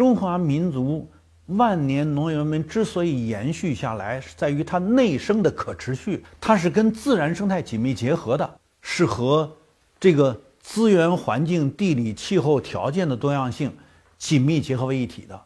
[0.00, 1.06] 中华民族
[1.44, 8.50] 万年农业文明之所以延续下来，是在于它内生的可持续，它是跟自然生态紧密结合的，
[8.80, 9.54] 是和
[10.00, 13.70] 这个资源环境、地理气候条件的多样性
[14.16, 15.38] 紧密结合为一体的。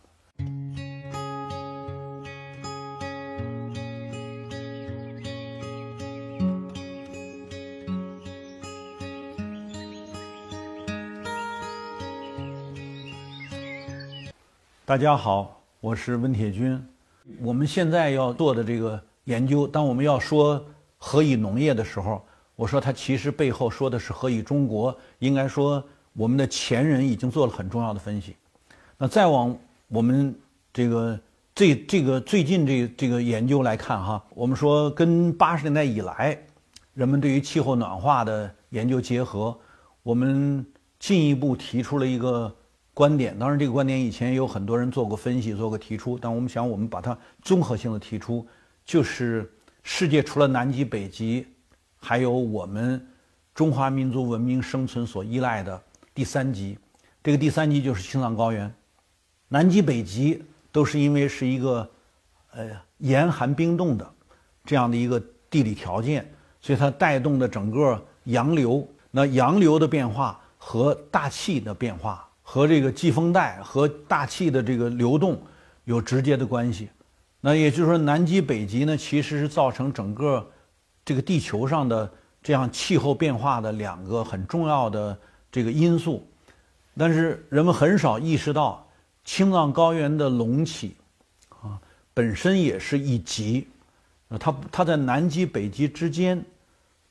[14.87, 16.79] 大家好，我是温铁军。
[17.41, 20.63] 我们现在要做的这个研究，当我们要说
[20.99, 22.23] 何以农业的时候，
[22.55, 24.95] 我说它其实背后说的是何以中国。
[25.21, 28.37] 应该说，我们的前人已经做了很重要的分析。
[28.99, 29.57] 那再往
[29.89, 30.39] 我们
[30.71, 31.19] 这个
[31.55, 36.39] 这这个最近这这个研究来看哈，我们说跟八十年代以来
[36.93, 39.59] 人们对于气候暖化的研究结合，
[40.03, 40.63] 我们
[40.99, 42.55] 进一步提出了一个。
[42.95, 48.47] 观点，当然这个观点以前也有很多人做过分析、做过提出，但我们想，我们把它综合性的提出，
[48.85, 51.45] 就是世界除了南极、北极，
[51.97, 53.05] 还有我们
[53.53, 55.83] 中华民族文明生存所依赖的
[56.15, 56.79] 第三极。
[57.21, 58.73] 这个第三极就是青藏高原。
[59.49, 61.91] 南极、北极都是因为是一个
[62.53, 64.09] 呃严寒冰冻的
[64.65, 65.21] 这样的一个
[65.51, 72.29] 地理条件，所以它带动的整个洋流，那洋流的变化和大气的变化。
[72.55, 75.43] 和这个季风带和大气的这个流动
[75.87, 76.89] 有直接的关系，
[77.41, 80.49] 那也就是说，南极、北极呢，其实是造成整个
[81.05, 82.09] 这个地球上的
[82.41, 85.19] 这样气候变化的两个很重要的
[85.51, 86.25] 这个因素。
[86.97, 88.89] 但是人们很少意识到，
[89.25, 90.95] 青藏高原的隆起
[91.61, 91.77] 啊，
[92.15, 93.67] 本身也是一极，
[94.39, 96.41] 它它在南极、北极之间，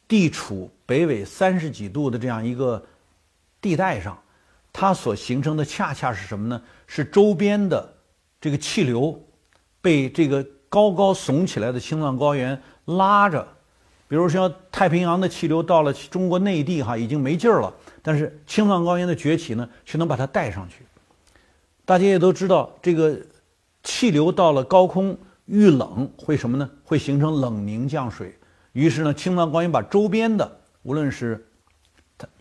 [0.08, 2.82] 地处北纬三十几度的这样一个
[3.60, 4.18] 地带上。
[4.74, 6.62] 它所形成的恰恰是什么呢？
[6.88, 7.94] 是周边的
[8.42, 9.18] 这个气流
[9.80, 13.48] 被这个高高耸起来的青藏高原拉着，
[14.08, 20.84] 比如说太平洋的气流到了中国内地哈已经没劲儿了，但是青藏高原的崛起呢却能把它带上去。
[21.86, 23.16] 大家也都知道，这个
[23.84, 26.68] 气流到了高空遇冷会什么呢？
[26.84, 28.36] 会形成冷凝降水。
[28.72, 31.46] 于是呢，青藏高原把周边的无论是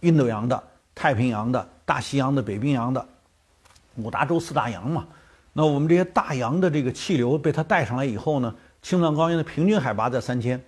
[0.00, 0.62] 印度洋的、
[0.94, 1.68] 太平洋的。
[1.84, 3.06] 大西洋的、北冰洋的
[3.96, 5.06] 五大洲四大洋嘛，
[5.52, 10.58] 那我们这些大洋的这个气流被它带上来以后呢，青藏高原的平均海拔在三千，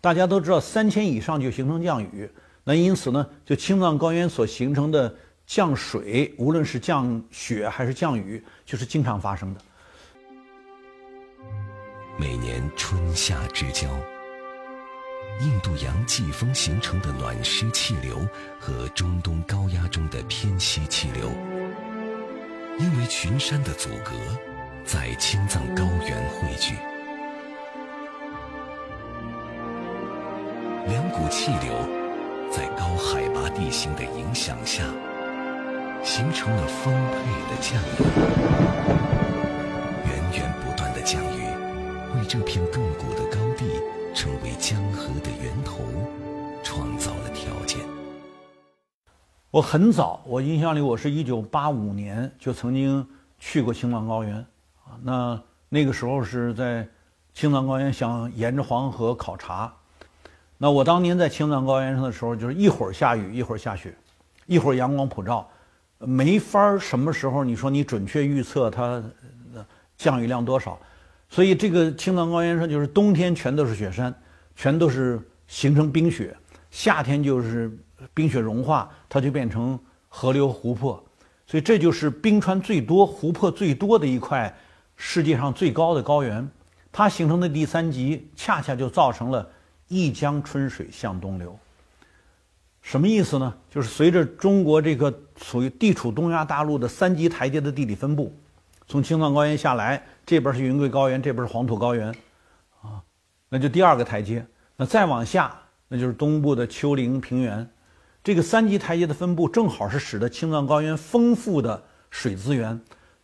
[0.00, 2.30] 大家都知道三千以上就形成降雨，
[2.64, 5.14] 那因此呢，就青藏高原所形成的
[5.46, 9.60] 降水，无论是降雪还是降雨，就是经常发生的。
[12.16, 13.88] 每年春夏之交。
[15.40, 18.20] 印度洋季风形成的暖湿气流
[18.60, 21.30] 和中东高压中的偏西气流，
[22.78, 24.12] 因为群山的阻隔，
[24.84, 26.76] 在青藏高原汇聚。
[30.86, 31.72] 两股气流
[32.50, 34.84] 在高海拔地形的影响下，
[36.04, 37.18] 形成了丰沛
[37.50, 38.04] 的降雨。
[40.06, 41.42] 源源不断的降雨，
[42.14, 43.21] 为这片亘古的
[49.52, 53.06] 我很早，我印象里，我是一九八五年就曾经
[53.38, 54.34] 去过青藏高原
[54.82, 54.96] 啊。
[55.02, 56.88] 那那个时候是在
[57.34, 59.70] 青藏高原，想沿着黄河考察。
[60.56, 63.94] 那我当年在青藏高原上的时候，就是一会儿下雨，一会儿下雪，
[64.46, 65.46] 一会儿阳光普照，
[65.98, 69.04] 没法儿什么时候你说你准确预测它
[69.98, 70.78] 降雨量多少。
[71.28, 74.14] 所以这个青藏高原上就是冬天全都是雪山，
[74.56, 76.34] 全都是形成冰雪；
[76.70, 77.70] 夏天就是
[78.14, 81.02] 冰雪融化，它就变成河流湖泊。
[81.46, 84.54] 所以这就是冰川最多、湖泊最多的一块
[84.96, 86.48] 世界上最高的高原。
[86.90, 89.48] 它形成的第三极，恰恰就造成了
[89.88, 91.58] 一江春水向东流。
[92.80, 93.54] 什么意思呢？
[93.70, 98.34] 就是随着中国这个属于地处东亚大陆的三级台阶的地理分布。
[98.88, 102.08] 从青藏高原下来，这边是云贵高原，这边是黄土高原，
[102.82, 103.00] 啊，
[103.48, 104.44] 那就第二个台阶。
[104.76, 105.56] 那再往下，
[105.88, 107.68] 那就是东部的丘陵平原。
[108.24, 112.80] 这个三级台阶的分布，正好是使得青藏高原丰富的水资源，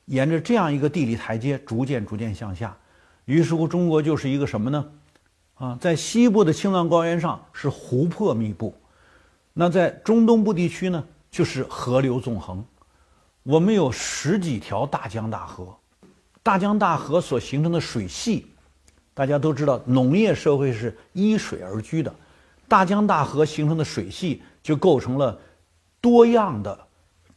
[0.06, 2.76] 沿着这样一个地理台阶，逐渐逐渐向下。
[3.24, 4.84] 于是乎，中国就是一个什么呢？
[5.54, 8.74] 啊，在西部的青藏高原上是湖泊密布，
[9.52, 12.64] 那在中东部地区呢，就是河流纵横。
[13.44, 15.76] 我们有十几条大江大河，
[16.42, 18.46] 大江大河所形成的水系，
[19.14, 22.12] 大家都知道，农业社会是依水而居的，
[22.66, 25.40] 大江大河形成的水系就构成了
[25.98, 26.78] 多样的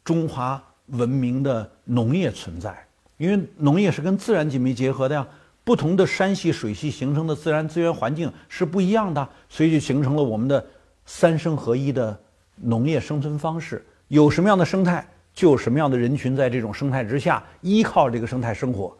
[0.03, 2.85] 中华文明的农业存在。
[3.15, 5.25] 因为农业是跟自然紧密结合的呀。
[5.63, 10.65] 不同的山系、水系形成的自然资源环境是不一样的，所以就形成了我们的
[11.05, 12.19] 三生合一的
[12.55, 13.85] 农业生存方式。
[14.09, 18.97] 有什么样的生态，就有什么样的人群在这种生态之下依靠这个生态生活。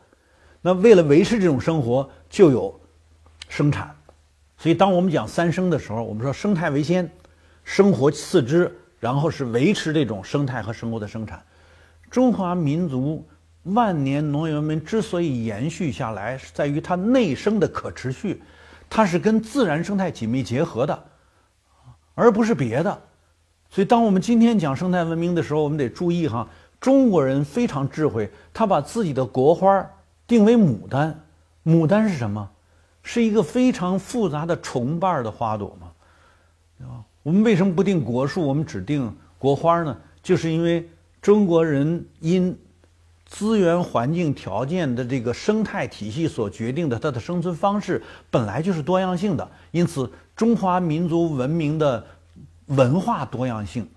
[0.62, 2.80] 那为了维持这种生活，就有
[3.50, 3.94] 生产。
[4.56, 7.12] 所以，当我们讲三生的时候，我们说生态为先，
[7.64, 11.44] 生活次之，然后是维持这种生态和生活的生产。
[12.10, 13.26] 中华民族。
[13.66, 18.42] 万年农业文明之所以延续下来，是在于它内生的可持续，
[18.90, 21.04] 它是跟自然生态紧密结合的，
[22.16, 23.02] 而不是别的。
[23.70, 26.50] 所以，当我们今天讲生态文明的时候，我们得注意哈，
[26.80, 29.88] 中国人非常智慧，他把自己的国花
[30.26, 31.24] 定为牡丹。
[31.64, 32.50] 牡丹是什么？
[33.04, 35.91] 是一个非常复杂的重瓣的花朵嘛，对吧？
[37.24, 39.96] 我们为什么不定国树，我们只定国花呢？
[40.24, 40.88] 就是因为
[41.22, 42.58] 中国人因
[43.26, 49.50] 资源环境条件的这个生态体系所决定的，它的生存方式本来就是多样性的。
[49.72, 52.06] 因此，中华民族文明的
[52.68, 53.88] 文化多样性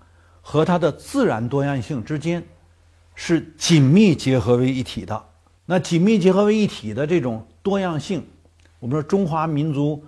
[0.41, 2.43] 和它的自然多样性之间
[3.15, 5.23] 是紧密结合为一体的。
[5.65, 8.23] 那紧密结合为一体的这种多样性，
[8.79, 10.03] 我们说中华民族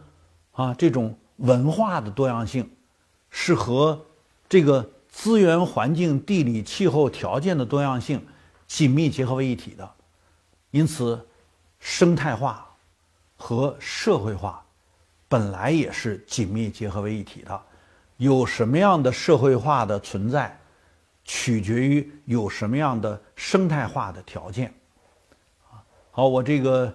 [0.52, 2.70] 啊这种文化的多样性
[3.39, 4.04] 是和
[4.50, 8.19] 这个资源环境、地理气候条件的多样性。
[8.66, 9.89] 紧密结合为一体的，
[10.72, 11.25] 因此，
[11.80, 12.68] 生态化
[13.38, 14.66] 和社会化
[15.30, 17.62] 本来也是紧密结合为一体的。
[18.18, 20.60] 有什么样的社会化的存在，
[21.24, 24.74] 取决于有什么样的生态化的条件。
[26.12, 26.94] 好，我这个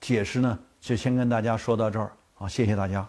[0.00, 2.10] 解释呢，就先跟大家说到这儿。
[2.32, 3.06] 好，谢谢大家。